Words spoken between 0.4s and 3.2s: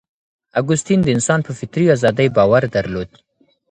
اګوستین د انسان په فطري ازادۍ باور درلود.